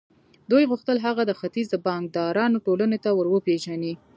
دوی 0.51 0.63
غوښتل 0.71 0.97
هغه 1.05 1.21
د 1.25 1.31
ختيځ 1.39 1.67
د 1.71 1.75
بانکدارانو 1.85 2.57
ټولنې 2.65 2.97
ته 3.03 3.09
ور 3.13 3.27
وپېژني. 3.31 3.93